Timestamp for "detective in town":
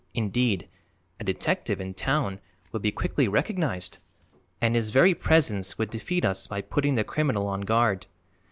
1.23-2.39